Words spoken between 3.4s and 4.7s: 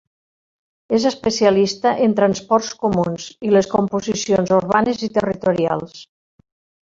i les composicions